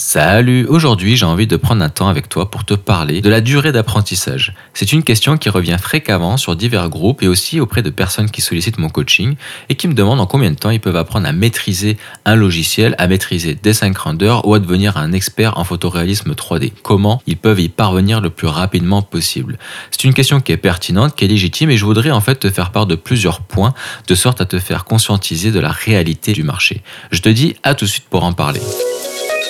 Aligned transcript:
Salut, 0.00 0.64
aujourd'hui 0.66 1.16
j'ai 1.16 1.26
envie 1.26 1.48
de 1.48 1.56
prendre 1.56 1.82
un 1.82 1.88
temps 1.88 2.06
avec 2.06 2.28
toi 2.28 2.52
pour 2.52 2.64
te 2.64 2.74
parler 2.74 3.20
de 3.20 3.28
la 3.28 3.40
durée 3.40 3.72
d'apprentissage. 3.72 4.54
C'est 4.72 4.92
une 4.92 5.02
question 5.02 5.36
qui 5.36 5.48
revient 5.48 5.76
fréquemment 5.76 6.36
sur 6.36 6.54
divers 6.54 6.88
groupes 6.88 7.20
et 7.20 7.26
aussi 7.26 7.58
auprès 7.58 7.82
de 7.82 7.90
personnes 7.90 8.30
qui 8.30 8.40
sollicitent 8.40 8.78
mon 8.78 8.90
coaching 8.90 9.34
et 9.68 9.74
qui 9.74 9.88
me 9.88 9.94
demandent 9.94 10.20
en 10.20 10.26
combien 10.26 10.52
de 10.52 10.54
temps 10.54 10.70
ils 10.70 10.78
peuvent 10.78 10.94
apprendre 10.94 11.26
à 11.26 11.32
maîtriser 11.32 11.96
un 12.24 12.36
logiciel, 12.36 12.94
à 12.98 13.08
maîtriser 13.08 13.56
des 13.56 13.72
5 13.72 13.98
renders 13.98 14.46
ou 14.46 14.54
à 14.54 14.60
devenir 14.60 14.96
un 14.98 15.12
expert 15.12 15.58
en 15.58 15.64
photoréalisme 15.64 16.30
3D. 16.30 16.70
Comment 16.84 17.20
ils 17.26 17.36
peuvent 17.36 17.58
y 17.58 17.68
parvenir 17.68 18.20
le 18.20 18.30
plus 18.30 18.46
rapidement 18.46 19.02
possible? 19.02 19.58
C'est 19.90 20.04
une 20.04 20.14
question 20.14 20.40
qui 20.40 20.52
est 20.52 20.58
pertinente, 20.58 21.16
qui 21.16 21.24
est 21.24 21.28
légitime 21.28 21.70
et 21.70 21.76
je 21.76 21.84
voudrais 21.84 22.12
en 22.12 22.20
fait 22.20 22.36
te 22.36 22.50
faire 22.50 22.70
part 22.70 22.86
de 22.86 22.94
plusieurs 22.94 23.40
points 23.40 23.74
de 24.06 24.14
sorte 24.14 24.40
à 24.40 24.44
te 24.44 24.60
faire 24.60 24.84
conscientiser 24.84 25.50
de 25.50 25.58
la 25.58 25.72
réalité 25.72 26.34
du 26.34 26.44
marché. 26.44 26.82
Je 27.10 27.20
te 27.20 27.28
dis 27.28 27.56
à 27.64 27.74
tout 27.74 27.84
de 27.84 27.90
suite 27.90 28.06
pour 28.08 28.22
en 28.22 28.32
parler. 28.32 28.60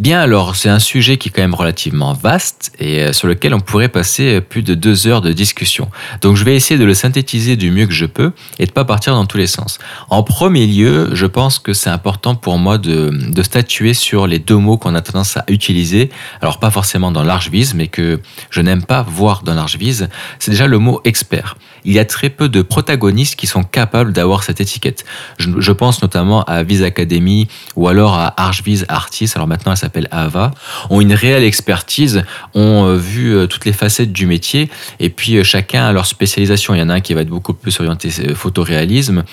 Bien 0.00 0.18
alors, 0.18 0.56
c'est 0.56 0.70
un 0.70 0.78
sujet 0.78 1.18
qui 1.18 1.28
est 1.28 1.30
quand 1.30 1.42
même 1.42 1.52
relativement 1.52 2.14
vaste 2.14 2.72
et 2.78 3.02
euh, 3.02 3.12
sur 3.12 3.28
lequel 3.28 3.52
on 3.52 3.60
pourrait 3.60 3.90
passer 3.90 4.36
euh, 4.36 4.40
plus 4.40 4.62
de 4.62 4.72
deux 4.72 5.06
heures 5.06 5.20
de 5.20 5.30
discussion. 5.30 5.90
Donc 6.22 6.36
je 6.36 6.44
vais 6.44 6.56
essayer 6.56 6.80
de 6.80 6.86
le 6.86 6.94
synthétiser 6.94 7.54
du 7.56 7.70
mieux 7.70 7.84
que 7.84 7.92
je 7.92 8.06
peux 8.06 8.32
et 8.58 8.64
de 8.64 8.70
pas 8.70 8.86
partir 8.86 9.12
dans 9.12 9.26
tous 9.26 9.36
les 9.36 9.46
sens. 9.46 9.78
En 10.08 10.22
premier 10.22 10.66
lieu, 10.66 11.10
je 11.12 11.26
pense 11.26 11.58
que 11.58 11.74
c'est 11.74 11.90
important 11.90 12.34
pour 12.34 12.56
moi 12.56 12.78
de, 12.78 13.12
statuer 13.42 13.92
sur 13.92 14.26
les 14.26 14.38
deux 14.38 14.56
mots 14.56 14.78
qu'on 14.78 14.94
a 14.94 15.02
tendance 15.02 15.36
à 15.36 15.44
utiliser. 15.48 16.08
Alors 16.40 16.60
pas 16.60 16.70
forcément 16.70 17.12
dans 17.12 17.22
large 17.22 17.50
vise, 17.50 17.74
mais 17.74 17.88
que 17.88 18.20
je 18.48 18.62
n'aime 18.62 18.84
pas 18.84 19.02
voir 19.02 19.42
dans 19.42 19.52
large 19.52 19.76
vise. 19.76 20.08
C'est 20.38 20.52
déjà 20.52 20.66
le 20.66 20.78
mot 20.78 21.02
expert. 21.04 21.58
Il 21.84 21.92
y 21.92 21.98
a 21.98 22.06
très 22.06 22.30
peu 22.30 22.48
de 22.48 22.62
protagonistes 22.62 23.36
qui 23.36 23.46
sont 23.46 23.64
capables 23.64 24.14
d'avoir 24.14 24.44
cette 24.44 24.62
étiquette. 24.62 25.04
Je, 25.38 25.72
pense 25.72 26.02
notamment 26.02 26.42
à 26.44 26.62
Vise 26.62 26.82
Academy 26.82 27.48
ou 27.76 27.88
alors 27.88 28.14
à 28.14 28.34
Archvise 28.42 28.84
Artist. 28.88 29.36
Alors 29.36 29.46
maintenant, 29.46 29.72
s'appelle 29.90 30.08
Ava, 30.12 30.52
ont 30.88 31.00
une 31.00 31.12
réelle 31.12 31.42
expertise, 31.42 32.22
ont 32.54 32.86
euh, 32.86 32.94
vu 32.94 33.34
euh, 33.34 33.46
toutes 33.46 33.64
les 33.64 33.72
facettes 33.72 34.12
du 34.12 34.26
métier, 34.26 34.70
et 35.00 35.10
puis 35.10 35.36
euh, 35.36 35.42
chacun 35.42 35.84
a 35.84 35.92
leur 35.92 36.06
spécialisation. 36.06 36.74
Il 36.74 36.78
y 36.78 36.82
en 36.82 36.88
a 36.88 36.94
un 36.94 37.00
qui 37.00 37.12
va 37.12 37.22
être 37.22 37.28
beaucoup 37.28 37.54
plus 37.54 37.78
orienté 37.80 38.10
photoréalisme. 38.34 39.24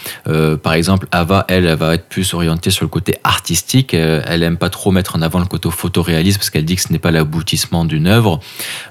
par 0.63 0.73
exemple, 0.73 1.07
Ava, 1.11 1.45
elle, 1.47 1.65
elle 1.65 1.77
va 1.77 1.93
être 1.93 2.07
plus 2.07 2.33
orientée 2.33 2.71
sur 2.71 2.83
le 2.83 2.89
côté 2.89 3.15
artistique. 3.23 3.93
Elle 3.93 4.43
aime 4.43 4.57
pas 4.57 4.69
trop 4.69 4.91
mettre 4.91 5.15
en 5.15 5.21
avant 5.21 5.39
le 5.39 5.45
côté 5.45 5.69
photoréalisme 5.69 6.39
parce 6.39 6.49
qu'elle 6.49 6.65
dit 6.65 6.75
que 6.75 6.81
ce 6.81 6.91
n'est 6.91 6.99
pas 6.99 7.11
l'aboutissement 7.11 7.85
d'une 7.85 8.07
œuvre. 8.07 8.39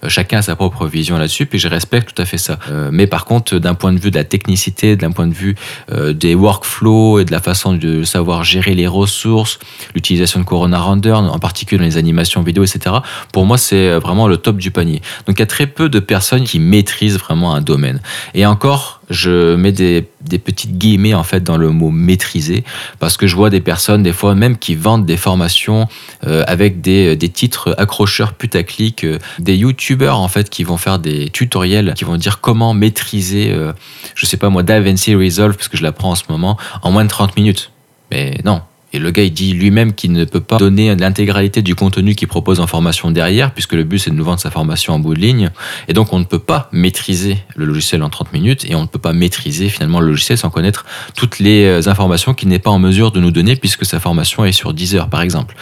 Chacun 0.08 0.38
a 0.38 0.42
sa 0.42 0.56
propre 0.56 0.86
vision 0.86 1.18
là-dessus, 1.18 1.46
puis 1.46 1.58
je 1.58 1.68
respecte 1.68 2.14
tout 2.14 2.22
à 2.22 2.24
fait 2.24 2.38
ça. 2.38 2.58
Mais 2.90 3.06
par 3.06 3.24
contre, 3.24 3.58
d'un 3.58 3.74
point 3.74 3.92
de 3.92 3.98
vue 3.98 4.10
de 4.10 4.16
la 4.16 4.24
technicité, 4.24 4.96
d'un 4.96 5.10
point 5.10 5.26
de 5.26 5.34
vue 5.34 5.56
des 5.90 6.34
workflows 6.34 7.20
et 7.20 7.24
de 7.24 7.32
la 7.32 7.40
façon 7.40 7.74
de 7.74 8.04
savoir 8.04 8.44
gérer 8.44 8.74
les 8.74 8.86
ressources, 8.86 9.58
l'utilisation 9.94 10.40
de 10.40 10.44
Corona 10.44 10.80
Render 10.80 11.12
en 11.12 11.38
particulier 11.38 11.55
dans 11.64 11.82
les 11.82 11.96
animations 11.96 12.42
vidéo, 12.42 12.64
etc. 12.64 12.96
Pour 13.32 13.46
moi, 13.46 13.58
c'est 13.58 13.88
euh, 13.88 13.98
vraiment 13.98 14.28
le 14.28 14.36
top 14.36 14.58
du 14.58 14.70
panier. 14.70 15.00
Donc 15.26 15.38
il 15.38 15.40
y 15.40 15.42
a 15.42 15.46
très 15.46 15.66
peu 15.66 15.88
de 15.88 15.98
personnes 15.98 16.44
qui 16.44 16.60
maîtrisent 16.60 17.18
vraiment 17.18 17.54
un 17.54 17.60
domaine. 17.60 18.00
Et 18.34 18.44
encore, 18.46 19.00
je 19.10 19.54
mets 19.54 19.72
des, 19.72 20.02
petites 20.38 20.76
guillemets 20.78 21.14
en 21.14 21.22
fait 21.22 21.42
dans 21.42 21.56
le 21.56 21.70
mot 21.70 21.90
maîtriser 21.90 22.64
parce 22.98 23.16
que 23.16 23.26
je 23.26 23.36
vois 23.36 23.50
des 23.50 23.60
personnes 23.60 24.02
des 24.02 24.12
fois 24.12 24.34
même 24.34 24.58
qui 24.58 24.74
vendent 24.74 25.06
des 25.06 25.16
formations 25.16 25.88
euh, 26.26 26.44
avec 26.46 26.80
des, 26.80 27.16
des, 27.16 27.28
titres 27.28 27.74
accrocheurs 27.78 28.32
putaclic, 28.32 29.04
euh, 29.04 29.18
des 29.38 29.56
youtubeurs 29.56 30.18
en 30.18 30.28
fait 30.28 30.50
qui 30.50 30.64
vont 30.64 30.76
faire 30.76 30.98
des 30.98 31.30
tutoriels 31.30 31.94
qui 31.94 32.04
vont 32.04 32.16
dire 32.16 32.40
comment 32.40 32.74
maîtriser, 32.74 33.52
euh, 33.52 33.72
je 34.14 34.26
sais 34.26 34.36
pas 34.36 34.48
moi, 34.48 34.62
DaVinci 34.62 35.14
Resolve 35.14 35.56
parce 35.56 35.68
que 35.68 35.76
je 35.76 35.82
l'apprends 35.82 36.10
en 36.10 36.16
ce 36.16 36.24
moment 36.28 36.56
en 36.82 36.90
moins 36.90 37.04
de 37.04 37.10
30 37.10 37.36
minutes. 37.36 37.70
Mais 38.10 38.38
non, 38.44 38.62
le 38.98 39.10
gars, 39.10 39.22
il 39.22 39.32
dit 39.32 39.52
lui-même 39.52 39.92
qu'il 39.92 40.12
ne 40.12 40.24
peut 40.24 40.40
pas 40.40 40.58
donner 40.58 40.94
l'intégralité 40.94 41.62
du 41.62 41.74
contenu 41.74 42.14
qu'il 42.14 42.28
propose 42.28 42.60
en 42.60 42.66
formation 42.66 43.10
derrière, 43.10 43.52
puisque 43.52 43.72
le 43.72 43.84
but, 43.84 43.98
c'est 43.98 44.10
de 44.10 44.16
nous 44.16 44.24
vendre 44.24 44.40
sa 44.40 44.50
formation 44.50 44.94
en 44.94 44.98
bout 44.98 45.14
de 45.14 45.20
ligne. 45.20 45.50
Et 45.88 45.92
donc, 45.92 46.12
on 46.12 46.18
ne 46.18 46.24
peut 46.24 46.38
pas 46.38 46.68
maîtriser 46.72 47.38
le 47.54 47.64
logiciel 47.64 48.02
en 48.02 48.10
30 48.10 48.32
minutes 48.32 48.64
et 48.68 48.74
on 48.74 48.82
ne 48.82 48.86
peut 48.86 48.98
pas 48.98 49.12
maîtriser 49.12 49.68
finalement 49.68 50.00
le 50.00 50.08
logiciel 50.08 50.38
sans 50.38 50.50
connaître 50.50 50.84
toutes 51.14 51.38
les 51.38 51.64
euh, 51.64 51.88
informations 51.88 52.34
qu'il 52.34 52.48
n'est 52.48 52.58
pas 52.58 52.70
en 52.70 52.78
mesure 52.78 53.12
de 53.12 53.20
nous 53.20 53.30
donner, 53.30 53.56
puisque 53.56 53.84
sa 53.84 54.00
formation 54.00 54.44
est 54.44 54.52
sur 54.52 54.74
10 54.74 54.96
heures, 54.96 55.08
par 55.08 55.22
exemple. 55.22 55.56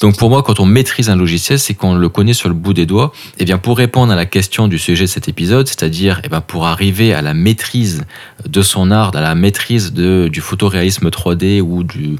Donc, 0.00 0.16
pour 0.16 0.30
moi, 0.30 0.42
quand 0.42 0.60
on 0.60 0.66
maîtrise 0.66 1.10
un 1.10 1.16
logiciel, 1.16 1.58
c'est 1.58 1.74
qu'on 1.74 1.94
le 1.94 2.08
connaît 2.08 2.34
sur 2.34 2.48
le 2.48 2.54
bout 2.54 2.74
des 2.74 2.86
doigts. 2.86 3.12
Et 3.38 3.44
bien, 3.44 3.58
pour 3.58 3.78
répondre 3.78 4.12
à 4.12 4.16
la 4.16 4.26
question 4.26 4.68
du 4.68 4.78
sujet 4.78 5.04
de 5.04 5.10
cet 5.10 5.28
épisode, 5.28 5.66
c'est-à-dire, 5.66 6.20
eh 6.24 6.28
bien, 6.28 6.40
pour 6.40 6.66
arriver 6.66 7.14
à 7.14 7.22
la 7.22 7.34
maîtrise 7.34 8.04
de 8.48 8.62
son 8.62 8.90
art, 8.90 9.14
à 9.14 9.20
la 9.20 9.34
maîtrise 9.34 9.92
de, 9.92 10.28
du 10.30 10.40
photoréalisme 10.40 11.08
3D 11.08 11.60
ou 11.60 11.82
du, 11.82 12.16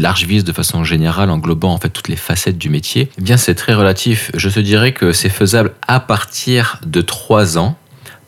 large 0.00 0.26
vis 0.26 0.44
de 0.44 0.52
façon 0.52 0.84
générale, 0.84 1.30
englobant 1.30 1.72
en 1.72 1.78
fait 1.78 1.90
toutes 1.90 2.08
les 2.08 2.16
facettes 2.16 2.58
du 2.58 2.68
métier, 2.68 3.10
eh 3.18 3.22
bien 3.22 3.36
c'est 3.36 3.54
très 3.54 3.74
relatif. 3.74 4.30
Je 4.34 4.48
te 4.48 4.60
dirais 4.60 4.92
que 4.92 5.12
c'est 5.12 5.28
faisable 5.28 5.72
à 5.86 6.00
partir 6.00 6.80
de 6.86 7.00
3 7.00 7.58
ans 7.58 7.76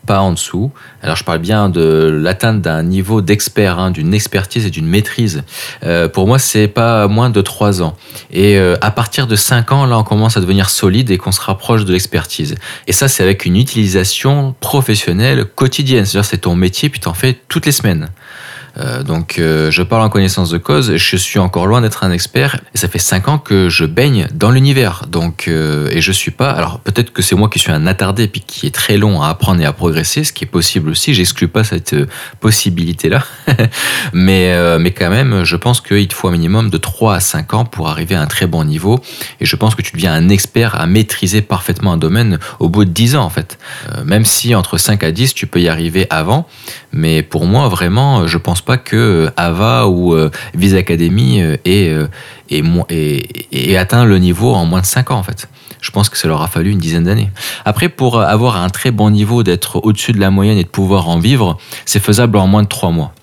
pas 0.05 0.19
en 0.19 0.31
dessous. 0.31 0.71
Alors 1.01 1.15
je 1.15 1.23
parle 1.23 1.39
bien 1.39 1.69
de 1.69 2.19
l'atteinte 2.21 2.61
d'un 2.61 2.83
niveau 2.83 3.21
d'expert, 3.21 3.79
hein, 3.79 3.91
d'une 3.91 4.13
expertise 4.13 4.65
et 4.65 4.69
d'une 4.69 4.87
maîtrise. 4.87 5.43
Euh, 5.83 6.07
pour 6.07 6.27
moi, 6.27 6.39
c'est 6.39 6.67
pas 6.67 7.07
moins 7.07 7.29
de 7.29 7.41
3 7.41 7.81
ans. 7.81 7.95
Et 8.31 8.57
euh, 8.57 8.75
à 8.81 8.91
partir 8.91 9.27
de 9.27 9.35
5 9.35 9.71
ans, 9.71 9.85
là, 9.85 9.97
on 9.97 10.03
commence 10.03 10.37
à 10.37 10.41
devenir 10.41 10.69
solide 10.69 11.11
et 11.11 11.17
qu'on 11.17 11.31
se 11.31 11.41
rapproche 11.41 11.85
de 11.85 11.93
l'expertise. 11.93 12.55
Et 12.87 12.93
ça, 12.93 13.07
c'est 13.07 13.23
avec 13.23 13.45
une 13.45 13.55
utilisation 13.55 14.55
professionnelle 14.59 15.45
quotidienne. 15.45 16.05
C'est-à-dire, 16.05 16.29
c'est 16.29 16.39
ton 16.39 16.55
métier, 16.55 16.89
puis 16.89 16.99
t'en 16.99 17.13
fais 17.13 17.37
toutes 17.47 17.65
les 17.65 17.71
semaines. 17.71 18.09
Euh, 18.77 19.03
donc 19.03 19.37
euh, 19.37 19.69
je 19.69 19.83
parle 19.83 20.01
en 20.01 20.09
connaissance 20.09 20.49
de 20.49 20.57
cause, 20.57 20.95
je 20.95 21.15
suis 21.15 21.37
encore 21.37 21.67
loin 21.67 21.81
d'être 21.81 22.03
un 22.03 22.11
expert 22.11 22.59
et 22.73 22.77
ça 22.79 22.87
fait 22.87 22.99
5 22.99 23.27
ans 23.27 23.37
que 23.37 23.69
je 23.69 23.85
baigne 23.85 24.27
dans 24.33 24.49
l'univers. 24.49 25.03
Donc 25.07 25.45
euh, 25.47 25.89
et 25.91 26.01
je 26.01 26.11
suis 26.11 26.31
pas 26.31 26.49
alors 26.49 26.79
peut-être 26.79 27.13
que 27.13 27.21
c'est 27.21 27.35
moi 27.35 27.49
qui 27.49 27.59
suis 27.59 27.71
un 27.71 27.85
attardé 27.85 28.27
puis 28.27 28.41
qui 28.41 28.65
est 28.65 28.73
très 28.73 28.97
long 28.97 29.21
à 29.21 29.29
apprendre 29.29 29.61
et 29.61 29.65
à 29.65 29.73
progresser, 29.73 30.23
ce 30.23 30.33
qui 30.33 30.43
est 30.43 30.47
possible 30.47 30.89
aussi, 30.89 31.13
j'exclus 31.13 31.47
pas 31.47 31.63
cette 31.63 31.95
possibilité 32.39 33.09
là. 33.09 33.23
mais 34.13 34.53
mais 34.79 34.91
quand 34.91 35.09
même, 35.09 35.43
je 35.43 35.55
pense 35.55 35.81
qu'il 35.81 36.07
te 36.07 36.13
faut 36.13 36.27
un 36.27 36.31
minimum 36.31 36.69
de 36.69 36.77
3 36.77 37.15
à 37.15 37.19
5 37.19 37.53
ans 37.53 37.65
pour 37.65 37.89
arriver 37.89 38.15
à 38.15 38.21
un 38.21 38.27
très 38.27 38.47
bon 38.47 38.63
niveau 38.63 38.99
et 39.39 39.45
je 39.45 39.55
pense 39.55 39.75
que 39.75 39.81
tu 39.81 39.91
deviens 39.93 40.13
un 40.13 40.29
expert 40.29 40.79
à 40.79 40.87
maîtriser 40.87 41.41
parfaitement 41.41 41.93
un 41.93 41.97
domaine 41.97 42.39
au 42.59 42.69
bout 42.69 42.85
de 42.85 42.89
10 42.89 43.17
ans 43.17 43.23
en 43.23 43.29
fait. 43.29 43.59
même 44.03 44.25
si 44.25 44.55
entre 44.55 44.77
5 44.77 45.03
à 45.03 45.11
10 45.11 45.35
tu 45.35 45.45
peux 45.45 45.61
y 45.61 45.69
arriver 45.69 46.07
avant, 46.09 46.47
mais 46.91 47.21
pour 47.21 47.45
moi 47.45 47.67
vraiment 47.67 48.25
je 48.25 48.37
pense 48.37 48.62
pas 48.63 48.77
que 48.77 49.29
Ava 49.37 49.87
ou 49.87 50.13
euh, 50.13 50.29
Visa 50.53 50.77
Academy 50.77 51.41
euh, 51.41 51.57
ait, 51.65 53.77
atteint 53.77 54.05
le 54.05 54.17
niveau 54.17 54.53
en 54.53 54.65
moins 54.65 54.81
de 54.81 54.85
5 54.85 55.11
ans 55.11 55.17
en 55.17 55.23
fait. 55.23 55.47
Je 55.81 55.91
pense 55.91 56.09
que 56.09 56.17
ça 56.17 56.27
leur 56.27 56.41
a 56.41 56.47
fallu 56.47 56.71
une 56.71 56.79
dizaine 56.79 57.03
d'années. 57.03 57.29
Après, 57.65 57.89
pour 57.89 58.21
avoir 58.21 58.55
un 58.55 58.69
très 58.69 58.91
bon 58.91 59.09
niveau, 59.09 59.43
d'être 59.43 59.81
au-dessus 59.83 60.13
de 60.13 60.19
la 60.19 60.31
moyenne 60.31 60.57
et 60.57 60.63
de 60.63 60.69
pouvoir 60.69 61.09
en 61.09 61.19
vivre, 61.19 61.57
c'est 61.85 61.99
faisable 61.99 62.37
en 62.37 62.47
moins 62.47 62.63
de 62.63 62.69
3 62.69 62.91
mois. 62.91 63.13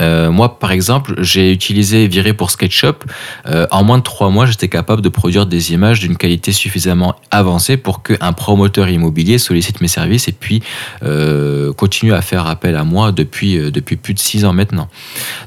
Euh, 0.00 0.30
moi, 0.30 0.58
par 0.58 0.72
exemple, 0.72 1.14
j'ai 1.18 1.52
utilisé 1.52 2.06
Viré 2.06 2.32
pour 2.32 2.50
SketchUp. 2.50 3.04
Euh, 3.46 3.66
en 3.70 3.84
moins 3.84 3.98
de 3.98 4.02
trois 4.02 4.30
mois, 4.30 4.46
j'étais 4.46 4.68
capable 4.68 5.02
de 5.02 5.08
produire 5.08 5.46
des 5.46 5.72
images 5.72 6.00
d'une 6.00 6.16
qualité 6.16 6.52
suffisamment 6.52 7.16
avancée 7.30 7.76
pour 7.76 8.02
qu'un 8.02 8.32
promoteur 8.32 8.88
immobilier 8.88 9.38
sollicite 9.38 9.80
mes 9.80 9.88
services 9.88 10.28
et 10.28 10.32
puis 10.32 10.62
euh, 11.02 11.72
continue 11.72 12.12
à 12.12 12.22
faire 12.22 12.46
appel 12.46 12.76
à 12.76 12.84
moi 12.84 13.12
depuis, 13.12 13.58
depuis 13.70 13.96
plus 13.96 14.14
de 14.14 14.18
six 14.18 14.44
ans 14.44 14.52
maintenant. 14.52 14.88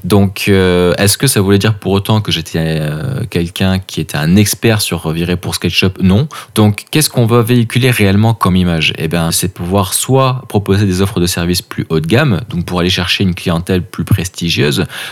Donc, 0.03 0.47
est-ce 0.47 1.17
que 1.17 1.28
ça 1.28 1.41
voulait 1.41 1.57
dire 1.57 1.75
pour 1.75 1.91
autant 1.94 2.22
que 2.22 2.31
j'étais 2.31 2.81
quelqu'un 3.29 3.79
qui 3.79 4.01
était 4.01 4.17
un 4.17 4.35
expert 4.35 4.81
sur 4.81 5.09
Viré 5.11 5.38
pour 5.38 5.56
SketchUp? 5.56 6.01
Non. 6.01 6.28
Donc, 6.56 6.85
qu'est-ce 6.91 7.09
qu'on 7.09 7.25
va 7.25 7.41
véhiculer 7.41 7.91
réellement 7.91 8.34
comme 8.34 8.55
image? 8.55 8.93
Eh 8.97 9.08
bien, 9.08 9.31
c'est 9.31 9.53
pouvoir 9.53 9.93
soit 9.93 10.43
proposer 10.49 10.85
des 10.85 11.02
offres 11.02 11.20
de 11.20 11.26
services 11.26 11.61
plus 11.61 11.85
haut 11.90 11.99
de 11.99 12.08
gamme, 12.08 12.41
donc 12.49 12.66
pour 12.66 12.79
aller 12.79 12.90
chercher 12.90 13.23
une 13.23 13.35
clientèle 13.35 13.84
plus 13.84 14.03
prestigieuse 14.03 14.41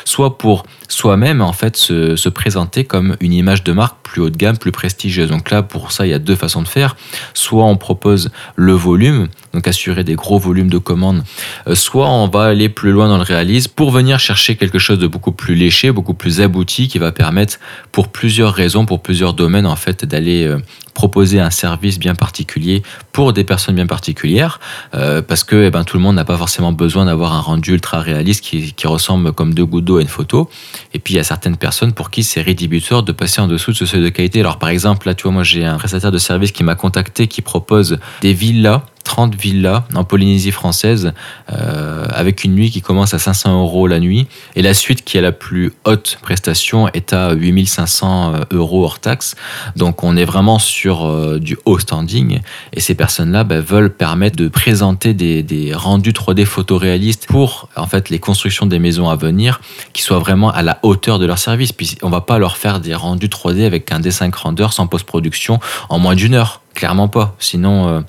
soit 0.05 0.37
pour 0.37 0.63
soi-même 0.87 1.41
en 1.41 1.53
fait 1.53 1.77
se, 1.77 2.15
se, 2.15 2.29
présenter 2.29 2.83
comme 2.83 3.15
une 3.19 3.33
image 3.33 3.63
de 3.63 3.71
marque 3.71 3.97
plus 4.03 4.21
haut 4.21 4.29
de 4.29 4.37
gamme, 4.37 4.57
plus 4.57 4.71
prestigieuse. 4.71 5.29
Donc 5.29 5.51
là, 5.51 5.61
pour 5.61 5.91
ça, 5.91 6.05
il 6.05 6.09
y 6.09 6.13
a 6.13 6.19
deux 6.19 6.35
façons 6.35 6.61
de 6.61 6.67
faire. 6.67 6.95
Soit 7.33 7.65
on 7.65 7.77
propose 7.77 8.31
le 8.55 8.73
volume, 8.73 9.27
donc 9.53 9.67
assurer 9.67 10.03
des 10.03 10.15
gros 10.15 10.37
volumes 10.37 10.69
de 10.69 10.77
commandes, 10.77 11.23
euh, 11.67 11.75
soit 11.75 12.09
on 12.09 12.27
va 12.27 12.45
aller 12.45 12.69
plus 12.69 12.91
loin 12.91 13.07
dans 13.07 13.17
le 13.17 13.23
réalisme 13.23 13.71
pour 13.75 13.91
venir 13.91 14.19
chercher 14.19 14.55
quelque 14.55 14.79
chose 14.79 14.99
de 14.99 15.07
beaucoup 15.07 15.31
plus 15.31 15.55
léché, 15.55 15.91
beaucoup 15.91 16.13
plus 16.13 16.41
abouti, 16.41 16.87
qui 16.87 16.99
va 16.99 17.11
permettre 17.11 17.59
pour 17.91 18.09
plusieurs 18.09 18.53
raisons, 18.53 18.85
pour 18.85 19.01
plusieurs 19.01 19.33
domaines 19.33 19.65
en 19.65 19.75
fait, 19.75 20.05
d'aller 20.05 20.45
euh, 20.45 20.59
proposer 20.93 21.39
un 21.39 21.49
service 21.49 21.97
bien 21.97 22.13
particulier 22.13 22.83
pour 23.13 23.31
des 23.33 23.43
personnes 23.43 23.75
bien 23.75 23.87
particulières, 23.87 24.59
euh, 24.93 25.21
parce 25.21 25.43
que 25.43 25.67
eh 25.67 25.71
ben, 25.71 25.83
tout 25.83 25.97
le 25.97 26.03
monde 26.03 26.15
n'a 26.15 26.25
pas 26.25 26.37
forcément 26.37 26.73
besoin 26.73 27.05
d'avoir 27.05 27.33
un 27.33 27.39
rendu 27.39 27.71
ultra 27.71 28.01
réaliste 28.01 28.43
qui, 28.43 28.73
qui, 28.73 28.85
ressemble 28.85 29.31
comme 29.31 29.53
deux 29.53 29.65
gouttes 29.65 29.85
d'eau 29.85 29.97
à 29.97 30.01
une 30.01 30.07
photo. 30.07 30.49
Et 30.93 30.99
puis 30.99 31.13
il 31.13 31.17
y 31.17 31.19
a 31.19 31.23
certaines 31.23 31.57
personnes 31.57 31.93
pour 31.93 32.09
qui 32.09 32.23
c'est 32.23 32.41
rédhibitoire 32.41 33.03
de 33.03 33.11
passer 33.11 33.39
en 33.39 33.47
dessous 33.47 33.71
de 33.71 33.77
ce 33.77 33.85
seuil 33.85 34.01
de 34.01 34.09
qualité. 34.09 34.41
Alors 34.41 34.59
par 34.59 34.69
exemple, 34.69 35.07
là 35.07 35.13
tu 35.13 35.23
vois, 35.23 35.31
moi 35.31 35.43
j'ai 35.43 35.63
un 35.63 35.77
prestataire 35.77 36.11
de 36.11 36.17
service 36.17 36.51
qui 36.51 36.63
m'a 36.63 36.75
contacté 36.75 37.27
qui 37.27 37.41
propose 37.41 37.97
des 38.21 38.33
villas 38.33 38.81
30 39.09 39.33
villas 39.33 39.85
en 39.95 40.03
Polynésie 40.03 40.51
française 40.51 41.13
euh, 41.51 42.05
avec 42.11 42.43
une 42.43 42.53
nuit 42.53 42.69
qui 42.69 42.83
commence 42.83 43.15
à 43.15 43.19
500 43.19 43.59
euros 43.59 43.87
la 43.87 43.99
nuit 43.99 44.27
et 44.55 44.61
la 44.61 44.75
suite 44.75 45.03
qui 45.03 45.17
a 45.17 45.21
la 45.21 45.31
plus 45.31 45.73
haute 45.83 46.19
prestation 46.21 46.87
est 46.89 47.11
à 47.11 47.33
8500 47.33 48.35
euh, 48.35 48.39
euros 48.51 48.83
hors 48.83 48.99
taxe. 48.99 49.35
Donc 49.75 50.03
on 50.03 50.15
est 50.15 50.25
vraiment 50.25 50.59
sur 50.59 51.07
euh, 51.07 51.39
du 51.39 51.57
haut 51.65 51.79
standing 51.79 52.41
et 52.71 52.79
ces 52.79 52.93
personnes-là 52.93 53.43
bah, 53.43 53.61
veulent 53.61 53.89
permettre 53.89 54.35
de 54.35 54.47
présenter 54.47 55.15
des, 55.15 55.41
des, 55.41 55.73
rendus 55.73 56.11
3D 56.11 56.45
photoréalistes 56.45 57.25
pour 57.25 57.67
en 57.75 57.87
fait 57.87 58.11
les 58.11 58.19
constructions 58.19 58.67
des 58.67 58.77
maisons 58.77 59.09
à 59.09 59.15
venir 59.15 59.59
qui 59.91 60.03
soient 60.03 60.19
vraiment 60.19 60.51
à 60.51 60.61
la 60.61 60.77
hauteur 60.83 61.17
de 61.17 61.25
leur 61.25 61.39
service. 61.39 61.73
Puis 61.73 61.95
on 62.03 62.11
va 62.11 62.21
pas 62.21 62.37
leur 62.37 62.57
faire 62.57 62.79
des 62.79 62.93
rendus 62.93 63.27
3D 63.27 63.65
avec 63.65 63.91
un 63.91 63.99
dessin 63.99 64.29
grandeur 64.29 64.71
sans 64.71 64.85
post-production 64.85 65.59
en 65.89 65.97
moins 65.97 66.13
d'une 66.13 66.35
heure. 66.35 66.61
Clairement 66.79 67.09
pas. 67.09 67.35
Sinon, 67.39 68.05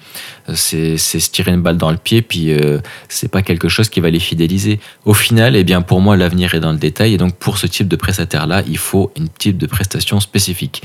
c'est 0.55 0.97
se 0.99 1.31
tirer 1.31 1.53
une 1.53 1.63
balle 1.63 1.77
dans 1.77 1.91
le 1.91 1.97
pied, 1.97 2.23
puis 2.23 2.53
euh, 2.53 2.79
c'est 3.09 3.29
pas 3.29 3.43
quelque 3.43 3.69
chose 3.69 3.89
qui 3.89 4.01
va 4.01 4.11
les 4.11 4.21
fidéliser. 4.21 4.81
Au 5.05 5.15
final, 5.15 5.57
eh 5.57 5.65
bien, 5.65 5.83
pour 5.83 6.01
moi, 6.01 6.17
l'avenir 6.17 6.55
est 6.55 6.61
dans 6.61 6.73
le 6.73 6.79
détail, 6.79 7.15
et 7.15 7.19
donc 7.19 7.35
pour 7.37 7.59
ce 7.59 7.67
type 7.67 7.89
de 7.89 7.97
prestataire-là, 7.97 8.63
il 8.67 8.79
faut 8.79 9.13
une 9.17 9.29
type 9.29 9.59
de 9.59 9.67
prestation 9.67 10.21
spécifique. 10.21 10.83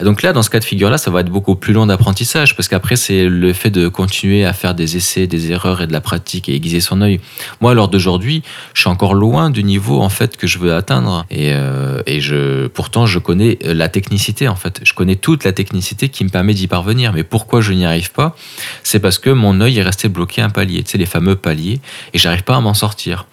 donc 0.00 0.22
là, 0.22 0.32
dans 0.32 0.42
ce 0.42 0.50
cas 0.50 0.60
de 0.60 0.64
figure-là, 0.64 0.98
ça 0.98 1.10
va 1.10 1.20
être 1.20 1.30
beaucoup 1.30 1.54
plus 1.54 1.72
long 1.72 1.86
d'apprentissage, 1.86 2.56
parce 2.56 2.68
qu'après, 2.68 2.96
c'est 2.96 3.28
le 3.28 3.52
fait 3.52 3.70
de 3.70 3.88
continuer 3.88 4.44
à 4.44 4.52
faire 4.52 4.74
des 4.74 4.96
essais, 4.96 5.26
des 5.26 5.50
erreurs 5.50 5.82
et 5.82 5.86
de 5.86 5.92
la 5.92 6.00
pratique 6.00 6.48
et 6.48 6.54
aiguiser 6.54 6.80
son 6.80 7.00
œil. 7.00 7.20
Moi, 7.60 7.74
lors 7.74 7.88
d'aujourd'hui, 7.88 8.42
je 8.74 8.80
suis 8.80 8.90
encore 8.90 9.14
loin 9.14 9.50
du 9.50 9.64
niveau 9.64 10.00
en 10.00 10.08
fait 10.08 10.36
que 10.36 10.46
je 10.46 10.58
veux 10.58 10.74
atteindre, 10.74 11.26
et, 11.30 11.52
euh, 11.52 12.02
et 12.06 12.20
je, 12.20 12.66
pourtant, 12.68 13.06
je 13.06 13.18
connais 13.18 13.58
la 13.64 13.88
technicité 13.88 14.48
en 14.48 14.56
fait. 14.56 14.80
Je 14.84 14.92
connais 14.92 15.16
toute 15.16 15.44
la 15.44 15.52
technicité 15.52 16.08
qui 16.08 16.24
me 16.24 16.28
permet 16.28 16.54
d'y 16.54 16.66
parvenir. 16.66 17.12
Mais 17.12 17.24
pourquoi 17.28 17.60
je 17.60 17.72
n'y 17.72 17.84
arrive 17.84 18.12
pas 18.12 18.36
C'est 18.82 19.00
parce 19.00 19.18
que 19.18 19.30
mon 19.30 19.60
œil 19.60 19.78
est 19.78 19.82
resté 19.82 20.08
bloqué 20.08 20.42
un 20.42 20.50
palier, 20.50 20.82
tu 20.82 20.92
sais, 20.92 20.98
les 20.98 21.06
fameux 21.06 21.36
paliers, 21.36 21.80
et 22.14 22.18
j'arrive 22.18 22.44
pas 22.44 22.56
à 22.56 22.60
m'en 22.60 22.74
sortir. 22.74 23.26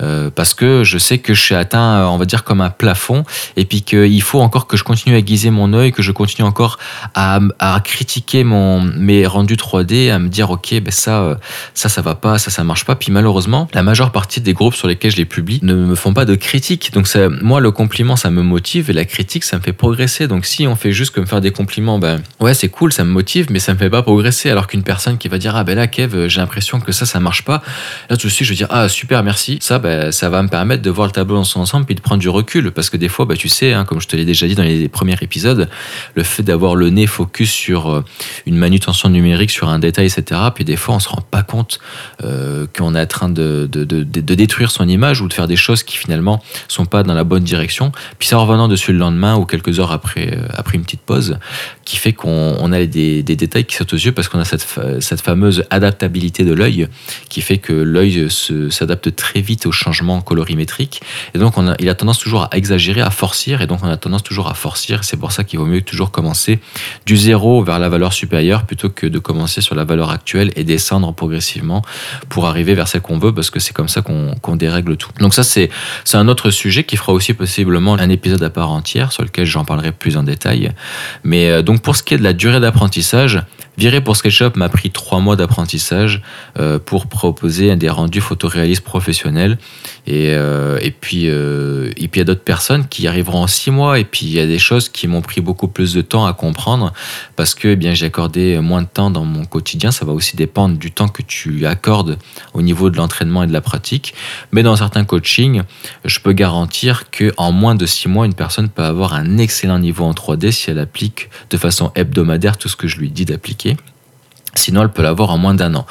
Euh, 0.00 0.30
parce 0.30 0.54
que 0.54 0.84
je 0.84 0.98
sais 0.98 1.18
que 1.18 1.34
je 1.34 1.40
suis 1.40 1.54
atteint, 1.54 2.06
on 2.08 2.18
va 2.18 2.24
dire, 2.24 2.44
comme 2.44 2.60
un 2.60 2.70
plafond, 2.70 3.24
et 3.56 3.64
puis 3.64 3.82
qu'il 3.82 4.22
faut 4.22 4.40
encore 4.40 4.66
que 4.66 4.76
je 4.76 4.84
continue 4.84 5.14
à 5.14 5.18
aiguiser 5.18 5.50
mon 5.50 5.72
œil, 5.72 5.92
que 5.92 6.02
je 6.02 6.12
continue 6.12 6.46
encore 6.46 6.78
à, 7.14 7.40
à 7.58 7.80
critiquer 7.80 8.44
mon, 8.44 8.80
mes 8.80 9.26
rendus 9.26 9.56
3D, 9.56 10.10
à 10.10 10.18
me 10.18 10.28
dire, 10.28 10.50
ok, 10.50 10.80
ben 10.80 10.90
ça, 10.90 11.38
ça, 11.74 11.88
ça 11.88 12.02
va 12.02 12.14
pas, 12.14 12.38
ça, 12.38 12.50
ça 12.50 12.64
marche 12.64 12.84
pas. 12.84 12.96
Puis 12.96 13.12
malheureusement, 13.12 13.68
la 13.72 13.82
majeure 13.82 14.12
partie 14.12 14.40
des 14.40 14.52
groupes 14.52 14.74
sur 14.74 14.88
lesquels 14.88 15.10
je 15.10 15.16
les 15.16 15.24
publie 15.24 15.60
ne 15.62 15.74
me 15.74 15.94
font 15.94 16.12
pas 16.12 16.24
de 16.24 16.34
critiques. 16.34 16.92
Donc 16.92 17.06
moi, 17.40 17.60
le 17.60 17.70
compliment, 17.70 18.16
ça 18.16 18.30
me 18.30 18.42
motive, 18.42 18.90
et 18.90 18.92
la 18.92 19.04
critique, 19.04 19.44
ça 19.44 19.56
me 19.56 19.62
fait 19.62 19.72
progresser. 19.72 20.28
Donc 20.28 20.46
si 20.46 20.66
on 20.66 20.76
fait 20.76 20.92
juste 20.92 21.12
que 21.14 21.20
me 21.20 21.26
faire 21.26 21.40
des 21.40 21.50
compliments, 21.50 21.98
ben 21.98 22.20
ouais, 22.40 22.54
c'est 22.54 22.68
cool, 22.68 22.92
ça 22.92 23.04
me 23.04 23.10
motive, 23.10 23.41
mais 23.50 23.58
ça 23.58 23.74
me 23.74 23.78
fait 23.78 23.90
pas 23.90 24.02
progresser. 24.02 24.50
Alors 24.50 24.66
qu'une 24.66 24.82
personne 24.82 25.18
qui 25.18 25.28
va 25.28 25.38
dire 25.38 25.56
ah 25.56 25.64
ben 25.64 25.76
là 25.76 25.86
Kev 25.86 26.28
j'ai 26.28 26.40
l'impression 26.40 26.80
que 26.80 26.92
ça 26.92 27.06
ça 27.06 27.20
marche 27.20 27.44
pas 27.44 27.62
là 28.10 28.16
tout 28.16 28.26
de 28.26 28.32
suite 28.32 28.46
je 28.46 28.52
vais 28.52 28.56
dire 28.56 28.68
ah 28.70 28.88
super 28.88 29.22
merci 29.22 29.58
ça 29.60 29.78
ben, 29.78 30.12
ça 30.12 30.28
va 30.28 30.42
me 30.42 30.48
permettre 30.48 30.82
de 30.82 30.90
voir 30.90 31.06
le 31.06 31.12
tableau 31.12 31.36
dans 31.36 31.44
son 31.44 31.60
ensemble 31.60 31.86
puis 31.86 31.94
de 31.94 32.00
prendre 32.00 32.20
du 32.20 32.28
recul 32.28 32.70
parce 32.70 32.90
que 32.90 32.96
des 32.96 33.08
fois 33.08 33.24
ben, 33.24 33.36
tu 33.36 33.48
sais 33.48 33.72
hein, 33.72 33.84
comme 33.84 34.00
je 34.00 34.08
te 34.08 34.16
l'ai 34.16 34.24
déjà 34.24 34.46
dit 34.46 34.54
dans 34.54 34.62
les 34.62 34.88
premiers 34.88 35.16
épisodes 35.20 35.68
le 36.14 36.22
fait 36.22 36.42
d'avoir 36.42 36.76
le 36.76 36.90
nez 36.90 37.06
focus 37.06 37.50
sur 37.50 37.90
euh, 37.90 38.04
une 38.46 38.56
manutention 38.56 39.08
numérique 39.08 39.50
sur 39.50 39.68
un 39.68 39.78
détail 39.78 40.06
etc 40.06 40.40
puis 40.54 40.64
des 40.64 40.76
fois 40.76 40.96
on 40.96 41.00
se 41.00 41.08
rend 41.08 41.22
pas 41.22 41.42
compte 41.42 41.80
euh, 42.24 42.66
qu'on 42.76 42.94
est 42.94 43.00
en 43.00 43.06
train 43.06 43.28
de, 43.28 43.68
de, 43.70 43.84
de, 43.84 44.02
de, 44.02 44.34
détruire 44.34 44.70
son 44.70 44.88
image 44.88 45.20
ou 45.20 45.28
de 45.28 45.32
faire 45.32 45.48
des 45.48 45.56
choses 45.56 45.82
qui 45.82 45.96
finalement 45.96 46.42
sont 46.68 46.86
pas 46.86 47.02
dans 47.02 47.14
la 47.14 47.24
bonne 47.24 47.44
direction 47.44 47.92
puis 48.18 48.28
ça 48.28 48.38
en 48.38 48.46
revenant 48.46 48.68
dessus 48.68 48.92
le 48.92 48.98
lendemain 48.98 49.36
ou 49.36 49.44
quelques 49.44 49.78
heures 49.80 49.92
après 49.92 50.36
euh, 50.36 50.46
après 50.54 50.76
une 50.76 50.84
petite 50.84 51.02
pause 51.02 51.38
qui 51.84 51.96
fait 51.96 52.12
qu'on 52.12 52.72
a 52.72 52.86
des, 52.86 53.21
des, 53.22 53.36
détails 53.36 53.64
qui 53.64 53.76
sautent 53.76 53.92
aux 53.92 53.96
yeux 53.96 54.12
parce 54.12 54.28
qu'on 54.28 54.38
a 54.38 54.44
cette, 54.44 54.66
cette 55.00 55.20
fameuse 55.20 55.64
adaptabilité 55.70 56.44
de 56.44 56.52
l'œil 56.52 56.88
qui 57.28 57.40
fait 57.40 57.58
que 57.58 57.72
l'œil 57.72 58.28
s'adapte 58.30 59.14
très 59.14 59.40
vite 59.40 59.66
aux 59.66 59.72
changements 59.72 60.20
colorimétriques. 60.20 61.00
Et 61.34 61.38
donc, 61.38 61.58
on 61.58 61.68
a, 61.68 61.74
il 61.78 61.88
a 61.88 61.94
tendance 61.94 62.18
toujours 62.18 62.44
à 62.44 62.50
exagérer, 62.52 63.00
à 63.00 63.10
forcir. 63.10 63.62
Et 63.62 63.66
donc, 63.66 63.80
on 63.82 63.88
a 63.88 63.96
tendance 63.96 64.22
toujours 64.22 64.48
à 64.48 64.54
forcir. 64.54 65.04
C'est 65.04 65.16
pour 65.16 65.32
ça 65.32 65.44
qu'il 65.44 65.58
vaut 65.58 65.66
mieux 65.66 65.82
toujours 65.82 66.10
commencer 66.10 66.58
du 67.06 67.16
zéro 67.16 67.62
vers 67.62 67.78
la 67.78 67.88
valeur 67.88 68.12
supérieure 68.12 68.64
plutôt 68.64 68.90
que 68.90 69.06
de 69.06 69.18
commencer 69.18 69.60
sur 69.60 69.74
la 69.74 69.84
valeur 69.84 70.10
actuelle 70.10 70.50
et 70.56 70.64
descendre 70.64 71.12
progressivement 71.12 71.82
pour 72.28 72.46
arriver 72.46 72.74
vers 72.74 72.88
celle 72.88 73.02
qu'on 73.02 73.18
veut 73.18 73.32
parce 73.32 73.50
que 73.50 73.60
c'est 73.60 73.72
comme 73.72 73.88
ça 73.88 74.02
qu'on 74.02 74.56
dérègle 74.56 74.96
tout. 74.96 75.10
Donc, 75.18 75.34
ça, 75.34 75.42
c'est 75.42 75.70
un 76.14 76.28
autre 76.28 76.50
sujet 76.50 76.84
qui 76.84 76.96
fera 76.96 77.12
aussi 77.12 77.34
possiblement 77.34 77.94
un 77.94 78.08
épisode 78.08 78.42
à 78.42 78.50
part 78.50 78.70
entière 78.70 79.12
sur 79.12 79.22
lequel 79.22 79.46
j'en 79.46 79.64
parlerai 79.64 79.92
plus 79.92 80.16
en 80.16 80.22
détail. 80.22 80.72
Mais 81.24 81.50
euh, 81.50 81.62
donc, 81.62 81.82
pour 81.82 81.96
ce 81.96 82.02
qui 82.02 82.14
est 82.14 82.18
de 82.18 82.22
la 82.22 82.32
durée 82.32 82.60
d'apprentissage, 82.60 83.11
Virer 83.78 84.00
pour 84.02 84.16
SketchUp 84.16 84.56
m'a 84.56 84.68
pris 84.68 84.90
trois 84.90 85.20
mois 85.20 85.36
d'apprentissage 85.36 86.22
euh, 86.58 86.78
pour 86.78 87.06
proposer 87.06 87.74
des 87.76 87.88
rendus 87.88 88.20
photoréalistes 88.20 88.84
professionnels. 88.84 89.58
Et, 90.06 90.30
euh, 90.34 90.78
et 90.82 90.90
puis, 90.90 91.28
euh, 91.28 91.90
puis 91.94 92.10
il 92.14 92.18
y 92.18 92.20
a 92.20 92.24
d'autres 92.24 92.42
personnes 92.42 92.88
qui 92.88 93.06
arriveront 93.06 93.42
en 93.42 93.46
six 93.46 93.70
mois. 93.70 93.98
Et 93.98 94.04
puis 94.04 94.26
il 94.26 94.32
y 94.32 94.40
a 94.40 94.46
des 94.46 94.58
choses 94.58 94.88
qui 94.88 95.06
m'ont 95.06 95.22
pris 95.22 95.40
beaucoup 95.40 95.68
plus 95.68 95.94
de 95.94 96.02
temps 96.02 96.26
à 96.26 96.32
comprendre 96.32 96.92
parce 97.36 97.54
que 97.54 97.68
eh 97.68 97.76
bien 97.76 97.94
j'ai 97.94 98.06
accordé 98.06 98.58
moins 98.60 98.82
de 98.82 98.88
temps 98.88 99.10
dans 99.10 99.24
mon 99.24 99.44
quotidien. 99.44 99.90
Ça 99.90 100.04
va 100.04 100.12
aussi 100.12 100.36
dépendre 100.36 100.76
du 100.76 100.90
temps 100.90 101.08
que 101.08 101.22
tu 101.22 101.66
accordes 101.66 102.18
au 102.54 102.62
niveau 102.62 102.90
de 102.90 102.96
l'entraînement 102.96 103.44
et 103.44 103.46
de 103.46 103.52
la 103.52 103.60
pratique. 103.60 104.14
Mais 104.50 104.62
dans 104.62 104.76
certains 104.76 105.04
coachings, 105.04 105.62
je 106.04 106.18
peux 106.18 106.32
garantir 106.32 107.10
que 107.10 107.32
en 107.36 107.52
moins 107.52 107.74
de 107.74 107.86
six 107.86 108.08
mois, 108.08 108.26
une 108.26 108.34
personne 108.34 108.68
peut 108.68 108.82
avoir 108.82 109.14
un 109.14 109.38
excellent 109.38 109.78
niveau 109.78 110.04
en 110.04 110.12
3D 110.12 110.50
si 110.50 110.70
elle 110.70 110.78
applique 110.78 111.30
de 111.50 111.56
façon 111.56 111.92
hebdomadaire 111.94 112.56
tout 112.56 112.68
ce 112.68 112.76
que 112.76 112.88
je 112.88 112.98
lui 112.98 113.10
dis 113.10 113.24
d'appliquer 113.24 113.76
Sinon, 114.54 114.82
elle 114.82 114.90
peut 114.90 115.02
l'avoir 115.02 115.30
en 115.30 115.38
moins 115.38 115.54
d'un 115.54 115.74
an. 115.74 115.86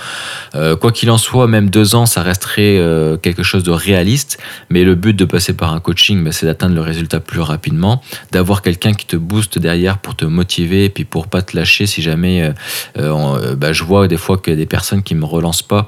Euh, 0.54 0.76
quoi 0.76 0.92
qu'il 0.92 1.10
en 1.10 1.18
soit, 1.18 1.48
même 1.48 1.72
deux 1.72 1.96
ans, 1.96 2.06
ça 2.06 2.22
resterait 2.22 2.78
euh, 2.78 3.18
quelque 3.18 3.42
chose 3.42 3.64
de 3.64 3.72
réaliste. 3.72 4.38
Mais 4.70 4.84
le 4.84 4.94
but 4.94 5.16
de 5.16 5.26
passer 5.26 5.54
par 5.54 5.74
un 5.74 5.80
coaching, 5.80 6.24
bah, 6.24 6.32
c'est 6.32 6.46
d'atteindre 6.46 6.76
le 6.76 6.82
résultat 6.82 7.20
plus 7.20 7.42
rapidement, 7.42 8.04
d'avoir 8.32 8.62
quelqu'un 8.62 8.94
qui 8.94 9.08
te 9.08 9.16
booste 9.16 9.58
derrière 9.58 9.98
pour 9.98 10.16
te 10.16 10.26
motiver 10.26 10.86
et 10.86 10.90
puis 10.90 11.06
pour 11.06 11.28
pas 11.28 11.42
te 11.42 11.58
lâcher 11.58 11.88
si 11.88 12.04
jamais. 12.04 12.54
Euh, 12.98 13.56
bah, 13.56 13.74
je 13.74 13.84
vois 13.84 14.08
des 14.08 14.18
fois 14.18 14.40
a 14.46 14.56
des 14.56 14.66
personnes 14.66 15.02
qui 15.02 15.16
me 15.16 15.26
relancent 15.26 15.64
pas 15.64 15.88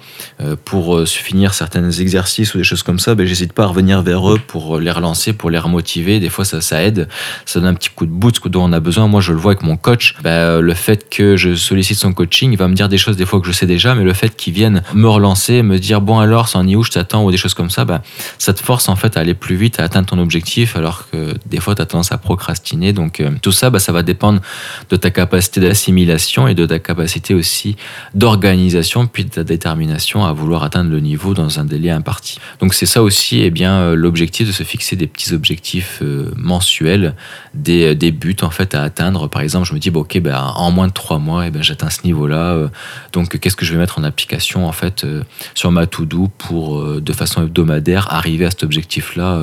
pour 0.66 1.06
finir 1.08 1.54
certains 1.54 1.92
exercices 1.92 2.56
ou 2.56 2.58
des 2.58 2.64
choses 2.64 2.84
comme 2.84 3.00
ça. 3.00 3.14
Bah, 3.14 3.26
j'hésite 3.26 3.54
pas 3.54 3.64
à 3.64 3.68
revenir 3.68 4.02
vers 4.02 4.32
eux 4.32 4.40
pour 4.40 4.80
les 4.80 4.92
relancer, 4.92 5.34
pour 5.34 5.50
les 5.50 5.60
remotiver. 5.60 6.20
Des 6.20 6.30
fois, 6.30 6.46
ça, 6.46 6.62
ça 6.62 6.82
aide. 6.84 7.08
Ça 7.46 7.60
donne 7.60 7.70
un 7.70 7.74
petit 7.74 7.90
coup 7.90 8.06
de 8.06 8.12
boost 8.12 8.48
dont 8.48 8.64
on 8.64 8.74
a 8.74 8.80
besoin. 8.80 9.08
Moi, 9.08 9.22
je 9.22 9.32
le 9.32 9.38
vois 9.38 9.52
avec 9.52 9.64
mon 9.64 9.78
coach. 9.78 10.16
le 10.24 10.74
fait 10.74 11.10
que 11.10 11.36
je 11.36 11.56
sollicite 11.56 11.98
son 11.98 12.14
coaching, 12.14 12.56
va 12.56 12.63
me 12.68 12.76
dire 12.76 12.90
des 12.90 12.98
choses 12.98 13.18
des 13.18 13.26
fois 13.26 13.40
que 13.40 13.48
je 13.48 13.52
sais 13.52 13.66
déjà, 13.66 13.96
mais 13.96 14.04
le 14.04 14.14
fait 14.14 14.36
qu'ils 14.36 14.54
viennent 14.54 14.84
me 14.94 15.08
relancer, 15.08 15.64
me 15.64 15.80
dire 15.80 16.02
bon 16.02 16.20
alors, 16.20 16.48
c'est 16.48 16.58
en 16.58 16.68
où 16.68 16.84
je 16.84 16.92
t'attends 16.92 17.24
ou 17.24 17.32
des 17.32 17.38
choses 17.38 17.54
comme 17.54 17.70
ça, 17.70 17.86
bah, 17.86 18.02
ça 18.38 18.54
te 18.54 18.62
force 18.62 18.90
en 18.90 18.96
fait 18.96 19.18
à 19.18 19.22
aller 19.22 19.34
plus 19.34 19.56
vite, 19.56 19.80
à 19.80 19.84
atteindre 19.84 20.08
ton 20.08 20.20
objectif, 20.20 20.76
alors 20.76 21.10
que 21.10 21.34
des 21.46 21.60
fois 21.60 21.76
tu 21.76 21.82
as 21.82 21.86
tendance 21.86 22.12
à 22.12 22.18
procrastiner. 22.18 22.94
Donc 22.94 23.20
euh, 23.20 23.32
tout 23.42 23.52
ça, 23.52 23.70
bah, 23.70 23.80
ça 23.80 23.92
va 23.92 24.04
dépendre 24.04 24.42
de 24.90 24.96
ta 24.96 25.12
capacité 25.12 25.60
d'assimilation 25.60 26.48
et 26.48 26.56
de 26.56 26.66
ta 26.66 26.80
capacité 26.80 27.34
aussi 27.34 27.76
d'organisation, 28.14 29.08
puis 29.08 29.26
de 29.26 29.30
ta 29.30 29.44
détermination 29.44 30.26
à 30.26 30.34
vouloir 30.34 30.64
atteindre 30.64 30.92
le 30.92 31.00
niveau 31.00 31.34
dans 31.34 31.60
un 31.60 31.66
délai 31.66 31.90
imparti. 31.90 32.40
Donc 32.60 32.74
c'est 32.74 32.86
ça 32.86 33.04
aussi 33.04 33.42
eh 33.42 33.50
bien 33.50 33.74
euh, 33.80 33.96
l'objectif 33.96 34.48
de 34.48 34.52
se 34.52 34.64
fixer 34.64 34.96
des 34.96 35.08
petits 35.08 35.34
objectifs 35.34 36.00
euh, 36.02 36.32
mensuels, 36.36 37.16
des, 37.54 37.96
des, 37.96 38.12
buts 38.12 38.36
en 38.42 38.50
fait 38.50 38.76
à 38.76 38.84
atteindre. 38.84 39.28
Par 39.28 39.42
exemple, 39.42 39.68
je 39.68 39.74
me 39.74 39.80
dis 39.80 39.90
bon, 39.90 40.02
ok, 40.02 40.20
bah, 40.20 40.54
en 40.56 40.72
moins 40.72 40.88
de 40.88 40.94
trois 40.94 41.20
mois, 41.20 41.48
eh 41.48 41.52
ben, 41.52 41.64
j'atteins 41.64 41.90
ce 41.90 42.04
niveau-là 42.04 42.53
euh, 42.54 42.68
donc, 43.12 43.38
qu'est-ce 43.40 43.56
que 43.56 43.66
je 43.66 43.74
vais 43.74 43.80
mettre 43.80 44.00
en 44.00 44.04
application 44.04 44.68
en 44.68 44.72
fait 44.72 45.04
euh, 45.04 45.24
sur 45.54 45.72
ma 45.72 45.86
to-do 45.86 46.30
pour, 46.38 46.80
euh, 46.80 47.02
de 47.02 47.14
façon 47.14 47.44
hebdomadaire, 47.44 48.08
arriver 48.12 48.46
à 48.46 48.52
cet 48.52 48.64
objectif-là 48.64 49.42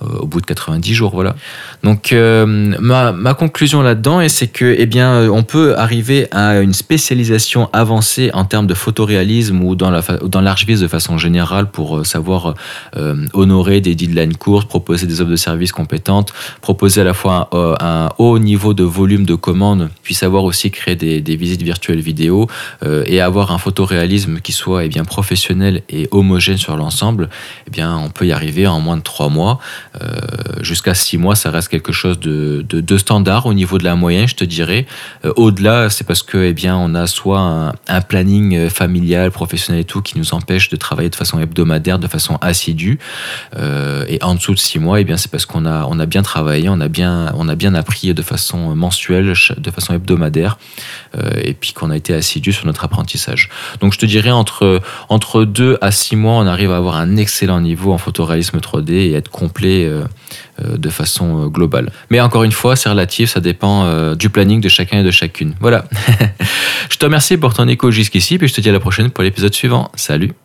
au 0.00 0.26
bout 0.26 0.40
de 0.40 0.46
90 0.46 0.94
jours, 0.94 1.12
voilà. 1.14 1.36
Donc, 1.84 2.12
ma, 2.12 3.34
conclusion 3.34 3.82
là-dedans, 3.82 4.26
c'est 4.28 4.48
que, 4.48 4.74
eh 4.76 4.86
bien, 4.86 5.30
on 5.30 5.44
peut 5.44 5.76
arriver 5.78 6.26
à 6.32 6.58
une 6.58 6.72
spécialisation 6.72 7.70
avancée 7.72 8.30
en 8.34 8.44
termes 8.44 8.66
de 8.66 8.74
photoréalisme 8.74 9.62
ou 9.62 9.76
dans 9.76 9.90
la 9.90 10.02
dans 10.02 10.40
l'archiviste 10.40 10.82
de 10.82 10.88
façon 10.88 11.18
générale 11.18 11.70
pour 11.70 12.04
savoir 12.04 12.54
honorer 13.32 13.80
des 13.80 13.94
deadlines 13.94 14.36
courtes, 14.36 14.68
proposer 14.68 15.06
des 15.06 15.20
offres 15.20 15.30
de 15.30 15.36
services 15.36 15.72
compétentes, 15.72 16.32
proposer 16.60 17.02
à 17.02 17.04
la 17.04 17.14
fois 17.14 17.48
un, 17.52 18.08
haut 18.18 18.40
niveau 18.40 18.74
de 18.74 18.84
volume 18.84 19.24
de 19.24 19.36
commandes, 19.36 19.88
puis 20.02 20.14
savoir 20.14 20.42
aussi 20.42 20.72
créer 20.72 20.96
des 20.96 21.36
visites 21.36 21.62
virtuelles 21.62 21.92
vidéo 22.00 22.41
niveau 22.42 22.48
et 23.06 23.20
avoir 23.20 23.52
un 23.52 23.58
photoréalisme 23.58 24.40
qui 24.40 24.52
soit 24.52 24.84
eh 24.84 24.88
bien, 24.88 25.04
professionnel 25.04 25.82
et 25.88 26.08
homogène 26.10 26.56
sur 26.56 26.76
l'ensemble, 26.76 27.28
eh 27.66 27.70
bien, 27.70 27.96
on 27.96 28.10
peut 28.10 28.26
y 28.26 28.32
arriver 28.32 28.66
en 28.66 28.80
moins 28.80 28.96
de 28.96 29.02
trois 29.02 29.28
mois. 29.28 29.58
Jusqu'à 30.60 30.94
six 30.94 31.18
mois, 31.18 31.34
ça 31.34 31.50
reste 31.50 31.68
quelque 31.68 31.92
chose 31.92 32.18
de, 32.20 32.64
de, 32.68 32.98
standard 32.98 33.46
au 33.46 33.54
niveau 33.54 33.78
de 33.78 33.84
la 33.84 33.96
moyenne, 33.96 34.28
je 34.28 34.36
te 34.36 34.44
dirais. 34.44 34.86
Au-delà, 35.36 35.90
c'est 35.90 36.06
parce 36.06 36.22
que 36.22 36.38
eh 36.38 36.52
bien, 36.52 36.76
on 36.76 36.94
a 36.94 37.06
soit 37.06 37.72
un, 37.88 38.00
planning 38.00 38.68
familial, 38.68 39.30
professionnel 39.30 39.82
et 39.82 39.84
tout 39.84 40.02
qui 40.02 40.18
nous 40.18 40.34
empêche 40.34 40.68
de 40.68 40.76
travailler 40.76 41.10
de 41.10 41.16
façon 41.16 41.38
hebdomadaire, 41.40 41.98
de 41.98 42.08
façon 42.08 42.38
assidue. 42.40 42.98
et 43.56 44.18
en 44.22 44.34
dessous 44.34 44.54
de 44.54 44.58
six 44.58 44.78
mois, 44.78 45.00
eh 45.00 45.06
c'est 45.16 45.30
parce 45.30 45.46
qu'on 45.46 45.66
a, 45.66 45.84
on 45.88 45.98
a 45.98 46.06
bien 46.06 46.22
travaillé, 46.22 46.68
on 46.68 46.80
a 46.80 46.88
bien, 46.88 47.32
on 47.36 47.48
a 47.48 47.54
bien 47.54 47.74
appris 47.74 48.12
de 48.14 48.22
façon 48.22 48.74
mensuelle, 48.74 49.34
de 49.56 49.70
façon 49.70 49.94
hebdomadaire, 49.94 50.58
euh, 51.16 51.30
et 51.42 51.54
puis 51.54 51.72
qu'on 51.72 51.90
a 51.90 51.96
été 51.96 52.14
sur 52.52 52.66
notre 52.66 52.84
apprentissage. 52.84 53.48
Donc 53.80 53.92
je 53.92 53.98
te 53.98 54.06
dirais 54.06 54.30
entre, 54.30 54.80
entre 55.08 55.44
2 55.44 55.78
à 55.80 55.90
6 55.90 56.16
mois, 56.16 56.34
on 56.34 56.46
arrive 56.46 56.72
à 56.72 56.76
avoir 56.76 56.96
un 56.96 57.16
excellent 57.16 57.60
niveau 57.60 57.92
en 57.92 57.98
photoréalisme 57.98 58.58
3D 58.58 58.92
et 58.92 59.12
être 59.12 59.30
complet 59.30 59.84
euh, 59.84 60.04
euh, 60.64 60.76
de 60.76 60.88
façon 60.88 61.48
globale. 61.48 61.90
Mais 62.10 62.20
encore 62.20 62.44
une 62.44 62.52
fois, 62.52 62.76
c'est 62.76 62.88
relatif, 62.88 63.30
ça 63.30 63.40
dépend 63.40 64.14
du 64.14 64.30
planning 64.30 64.60
de 64.60 64.68
chacun 64.68 65.00
et 65.00 65.02
de 65.02 65.10
chacune. 65.10 65.54
Voilà. 65.60 65.84
je 66.90 66.96
te 66.96 67.04
remercie 67.04 67.36
pour 67.36 67.54
ton 67.54 67.68
écho 67.68 67.90
jusqu'ici, 67.90 68.38
puis 68.38 68.48
je 68.48 68.54
te 68.54 68.60
dis 68.60 68.68
à 68.68 68.72
la 68.72 68.80
prochaine 68.80 69.10
pour 69.10 69.24
l'épisode 69.24 69.54
suivant. 69.54 69.90
Salut 69.94 70.41